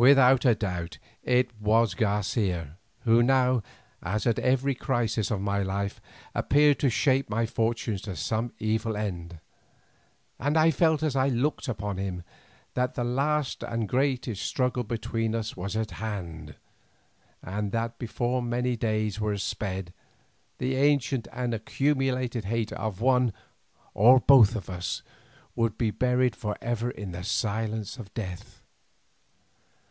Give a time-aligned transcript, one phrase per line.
[0.00, 3.64] Without a doubt it was de Garcia, who now,
[4.00, 6.00] as at every crisis of my life,
[6.36, 9.40] appeared to shape my fortunes to some evil end,
[10.38, 12.22] and I felt as I looked upon him
[12.74, 16.54] that the last and greatest struggle between us was at hand,
[17.42, 19.92] and that before many days were sped,
[20.58, 23.32] the ancient and accumulated hate of one
[23.94, 25.02] or of both of us
[25.56, 28.62] would be buried for ever in the silence of death.